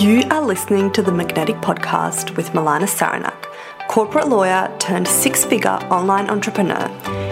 [0.00, 3.46] You are listening to the Magnetic Podcast with Milana Sarenac,
[3.88, 6.86] corporate lawyer turned six figure online entrepreneur.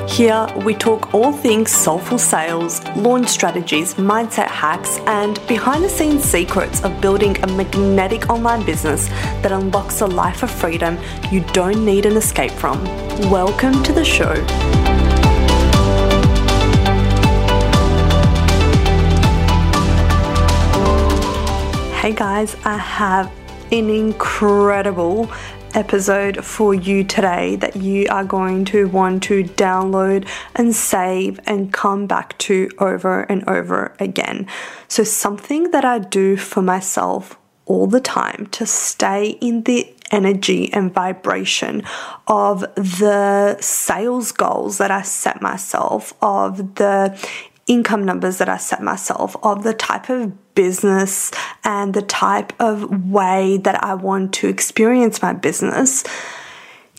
[0.08, 6.24] Here we talk all things soulful sales, launch strategies, mindset hacks, and behind the scenes
[6.24, 9.10] secrets of building a magnetic online business
[9.42, 10.98] that unlocks a life of freedom
[11.30, 12.82] you don't need an escape from.
[13.30, 14.34] Welcome to the show.
[22.06, 23.32] Hey guys, I have
[23.72, 25.28] an incredible
[25.74, 31.72] episode for you today that you are going to want to download and save and
[31.72, 34.46] come back to over and over again.
[34.86, 40.72] So, something that I do for myself all the time to stay in the energy
[40.72, 41.82] and vibration
[42.28, 47.20] of the sales goals that I set myself, of the
[47.66, 51.30] income numbers that I set myself, of the type of business
[51.62, 56.02] and the type of way that I want to experience my business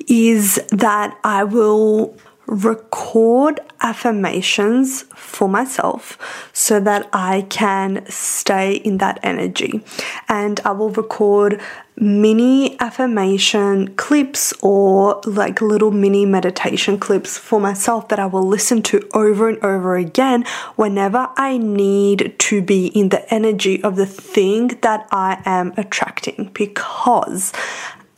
[0.08, 6.18] is that I will record affirmations for myself
[6.54, 9.84] so that I can stay in that energy.
[10.30, 11.62] And I will record
[12.00, 18.84] mini affirmation clips or like little mini meditation clips for myself that I will listen
[18.84, 24.06] to over and over again whenever I need to be in the energy of the
[24.06, 26.52] thing that I am attracting.
[26.54, 27.52] Because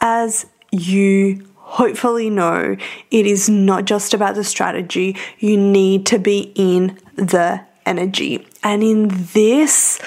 [0.01, 2.75] as you hopefully know
[3.11, 8.45] it is not just about the strategy, you need to be in the energy.
[8.61, 10.01] And in this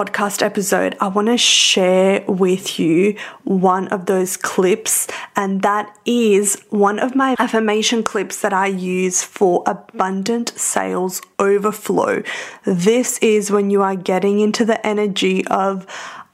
[0.00, 5.06] podcast episode, I want to share with you one of those clips,
[5.36, 12.22] and that is one of my affirmation clips that I use for abundant sales overflow.
[12.64, 15.86] This is when you are getting into the energy of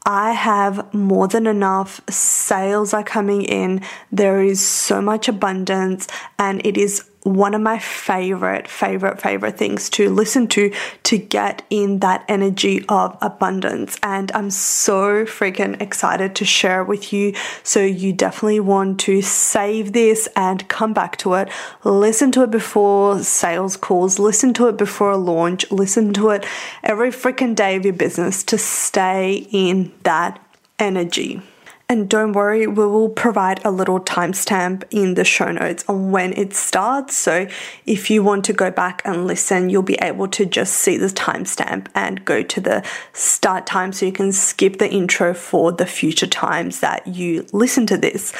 [0.04, 2.00] I have more than enough.
[2.08, 3.82] Sales are coming in.
[4.12, 6.06] There is so much abundance,
[6.38, 10.72] and it is one of my favorite, favorite, favorite things to listen to
[11.02, 13.98] to get in that energy of abundance.
[14.02, 17.34] And I'm so freaking excited to share with you.
[17.62, 21.48] So, you definitely want to save this and come back to it.
[21.82, 26.46] Listen to it before sales calls, listen to it before a launch, listen to it
[26.82, 30.40] every freaking day of your business to stay in that
[30.78, 31.42] energy.
[31.88, 36.32] And don't worry, we will provide a little timestamp in the show notes on when
[36.32, 37.16] it starts.
[37.16, 37.46] So
[37.86, 41.06] if you want to go back and listen, you'll be able to just see the
[41.06, 45.86] timestamp and go to the start time so you can skip the intro for the
[45.86, 48.32] future times that you listen to this.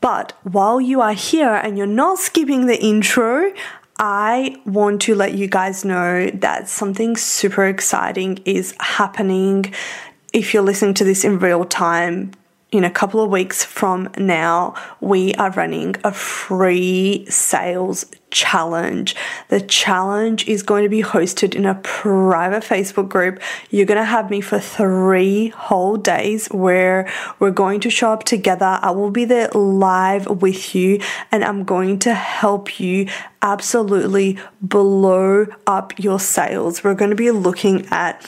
[0.00, 3.52] But while you are here and you're not skipping the intro,
[3.98, 9.74] I want to let you guys know that something super exciting is happening.
[10.32, 12.32] If you're listening to this in real time,
[12.72, 19.14] in a couple of weeks from now, we are running a free sales challenge.
[19.48, 23.42] The challenge is going to be hosted in a private Facebook group.
[23.70, 28.24] You're going to have me for three whole days where we're going to show up
[28.24, 28.78] together.
[28.80, 30.98] I will be there live with you
[31.30, 33.06] and I'm going to help you
[33.42, 36.82] absolutely blow up your sales.
[36.82, 38.24] We're going to be looking at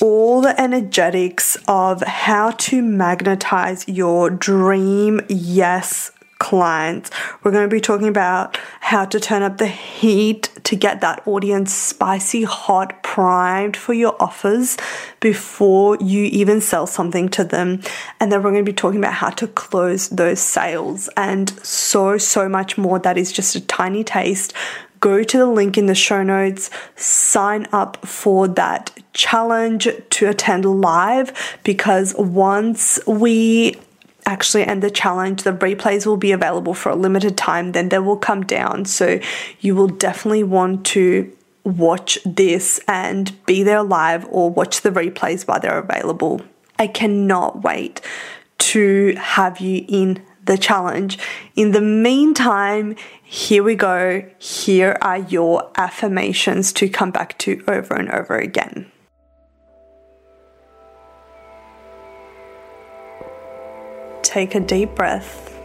[0.00, 7.10] all the energetics of how to magnetize your dream yes clients.
[7.42, 11.26] We're going to be talking about how to turn up the heat to get that
[11.26, 14.76] audience spicy hot primed for your offers
[15.20, 17.80] before you even sell something to them.
[18.20, 22.18] And then we're going to be talking about how to close those sales and so,
[22.18, 22.98] so much more.
[22.98, 24.52] That is just a tiny taste
[25.04, 30.64] go to the link in the show notes, sign up for that challenge to attend
[30.64, 33.76] live because once we
[34.24, 37.98] actually end the challenge, the replays will be available for a limited time, then they
[37.98, 38.86] will come down.
[38.86, 39.20] So
[39.60, 41.30] you will definitely want to
[41.64, 46.40] watch this and be there live or watch the replays while they're available.
[46.78, 48.00] I cannot wait
[48.56, 51.18] to have you in the challenge.
[51.56, 54.22] In the meantime, here we go.
[54.38, 58.90] Here are your affirmations to come back to over and over again.
[64.22, 65.56] Take a deep breath.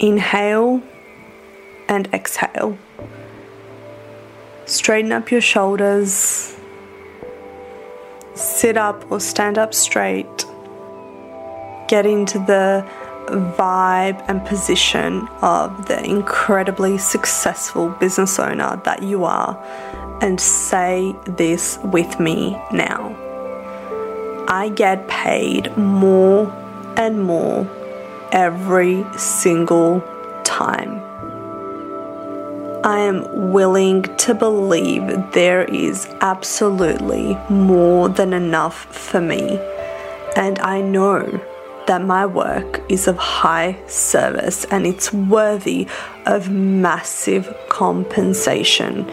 [0.00, 0.82] Inhale
[1.88, 2.76] and exhale.
[4.64, 6.56] Straighten up your shoulders.
[8.34, 10.44] Sit up or stand up straight.
[11.88, 12.84] Get into the
[13.28, 19.56] vibe and position of the incredibly successful business owner that you are
[20.20, 23.14] and say this with me now.
[24.48, 26.50] I get paid more
[26.96, 27.68] and more
[28.32, 30.00] every single
[30.44, 31.02] time.
[32.84, 39.58] I am willing to believe there is absolutely more than enough for me,
[40.36, 41.40] and I know
[41.86, 45.86] that my work is of high service and it's worthy
[46.26, 49.08] of massive compensation.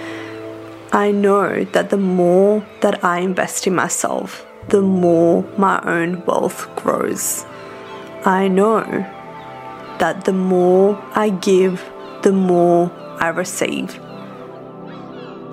[0.92, 6.70] I know that the more that I invest in myself, the more my own wealth
[6.76, 7.46] grows.
[8.26, 8.84] I know
[10.00, 11.84] that the more I give,
[12.22, 14.00] the more I receive.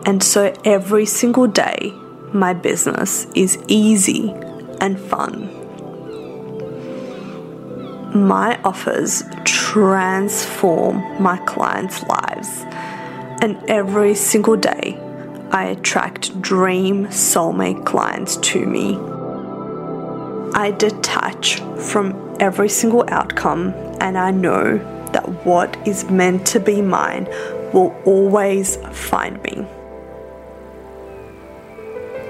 [0.07, 1.93] And so every single day,
[2.33, 4.31] my business is easy
[4.81, 5.50] and fun.
[8.15, 12.65] My offers transform my clients' lives,
[13.41, 14.99] and every single day,
[15.53, 18.97] I attract dream soulmate clients to me.
[20.55, 24.79] I detach from every single outcome, and I know
[25.12, 27.27] that what is meant to be mine
[27.73, 29.65] will always find me.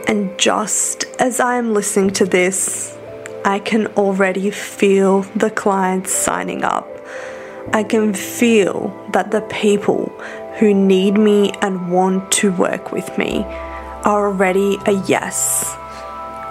[0.07, 2.99] And just as I am listening to this,
[3.45, 6.87] I can already feel the clients signing up.
[7.73, 10.09] I can feel that the people
[10.59, 13.45] who need me and want to work with me
[14.05, 15.75] are already a yes.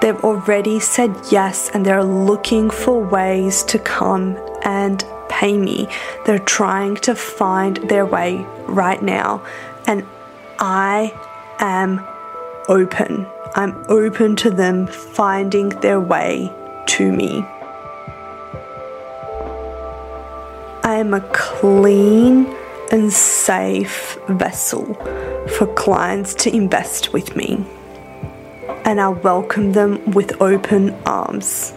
[0.01, 5.87] They've already said yes and they're looking for ways to come and pay me.
[6.25, 9.45] They're trying to find their way right now.
[9.85, 10.05] And
[10.57, 11.13] I
[11.59, 12.05] am
[12.67, 13.27] open.
[13.55, 16.51] I'm open to them finding their way
[16.89, 17.43] to me.
[20.83, 22.47] I am a clean
[22.91, 24.95] and safe vessel
[25.57, 27.63] for clients to invest with me.
[28.85, 31.73] And I welcome them with open arms.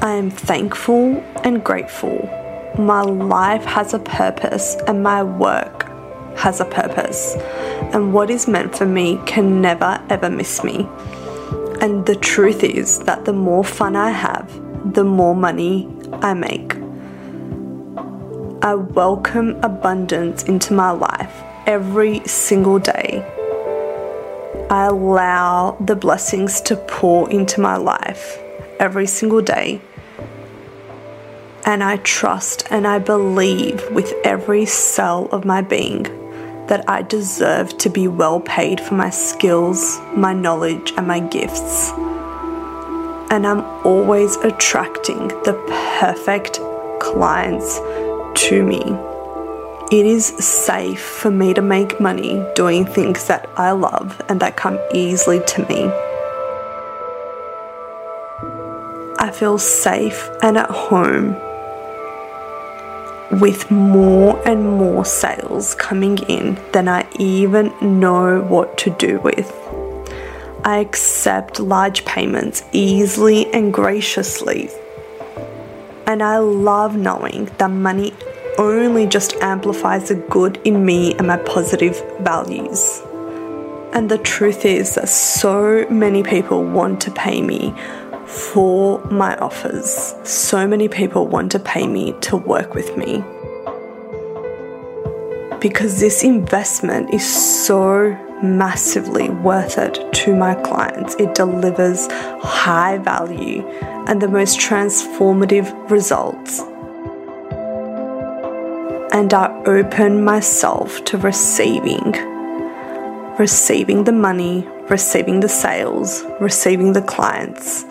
[0.00, 2.28] I am thankful and grateful.
[2.76, 5.86] My life has a purpose and my work
[6.38, 7.36] has a purpose.
[7.94, 10.88] And what is meant for me can never ever miss me.
[11.82, 14.48] And the truth is that the more fun I have,
[14.94, 16.76] the more money I make.
[18.62, 23.26] I welcome abundance into my life every single day.
[24.70, 28.38] I allow the blessings to pour into my life
[28.78, 29.80] every single day.
[31.66, 36.21] And I trust and I believe with every cell of my being
[36.68, 41.90] that I deserve to be well paid for my skills, my knowledge, and my gifts.
[43.30, 45.54] And I'm always attracting the
[46.00, 46.60] perfect
[47.00, 47.78] clients
[48.48, 48.82] to me.
[49.90, 54.56] It is safe for me to make money doing things that I love and that
[54.56, 55.90] come easily to me.
[59.18, 61.36] I feel safe and at home
[63.32, 69.50] with more and more sales coming in than I even know what to do with.
[70.64, 74.70] I accept large payments easily and graciously.
[76.06, 78.12] And I love knowing that money
[78.58, 83.00] only just amplifies the good in me and my positive values.
[83.94, 87.74] And the truth is that so many people want to pay me
[88.32, 90.14] for my offers.
[90.24, 93.22] So many people want to pay me to work with me.
[95.60, 101.14] Because this investment is so massively worth it to my clients.
[101.16, 103.66] It delivers high value
[104.08, 106.60] and the most transformative results.
[109.14, 112.12] And I open myself to receiving.
[113.38, 117.84] Receiving the money, receiving the sales, receiving the clients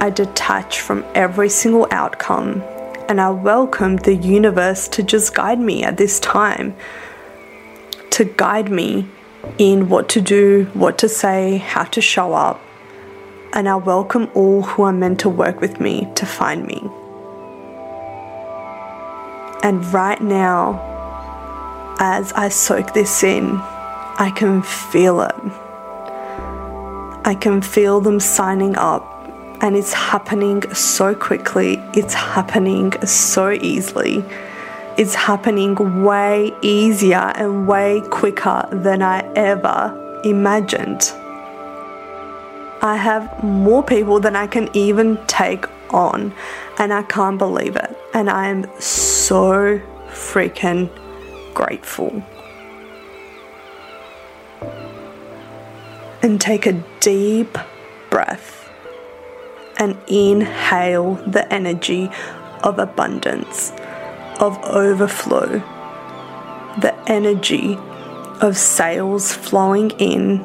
[0.00, 2.62] I detach from every single outcome
[3.08, 6.74] and I welcome the universe to just guide me at this time,
[8.10, 9.08] to guide me
[9.58, 12.60] in what to do, what to say, how to show up.
[13.52, 16.80] And I welcome all who are meant to work with me to find me.
[19.62, 20.92] And right now,
[21.98, 25.34] as I soak this in, I can feel it.
[27.26, 29.13] I can feel them signing up
[29.60, 34.24] and it's happening so quickly, it's happening so easily.
[34.96, 41.12] It's happening way easier and way quicker than I ever imagined.
[42.82, 46.34] I have more people than I can even take on,
[46.78, 47.96] and I can't believe it.
[48.12, 50.90] And I am so freaking
[51.54, 52.22] grateful.
[56.22, 57.58] And take a deep
[58.10, 58.63] breath
[59.78, 62.10] and inhale the energy
[62.62, 63.72] of abundance,
[64.40, 65.58] of overflow,
[66.80, 67.76] the energy
[68.40, 70.38] of sales flowing in,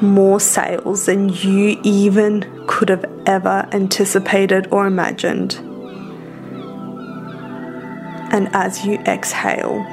[0.00, 5.54] more sales than you even could have ever anticipated or imagined.
[8.30, 9.84] And as you exhale,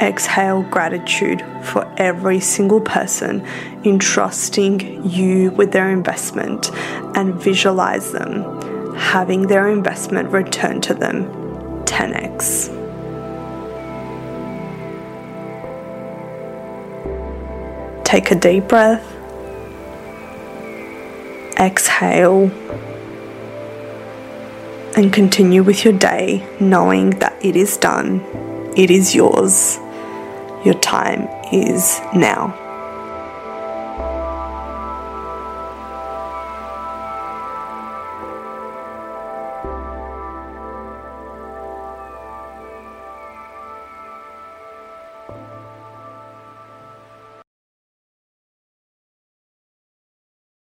[0.00, 3.44] exhale gratitude for every single person
[3.84, 6.70] entrusting you with their investment
[7.16, 8.60] and visualize them
[8.96, 11.24] having their investment return to them
[11.84, 12.76] 10x.
[18.04, 19.04] Take a deep breath.
[21.58, 22.50] Exhale.
[24.96, 28.20] And continue with your day knowing that it is done,
[28.76, 29.79] it is yours.
[30.64, 32.69] Your time is now.